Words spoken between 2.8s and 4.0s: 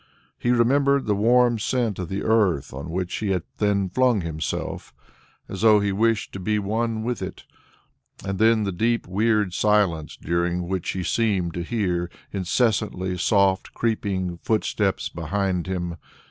which he had then